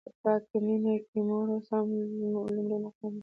په 0.05 0.11
پاکه 0.21 0.57
مینه 0.65 0.93
کې 1.07 1.19
مور 1.27 1.47
اوس 1.53 1.67
هم 1.75 1.87
لومړی 2.21 2.77
مقام 2.85 3.11
لري. 3.15 3.19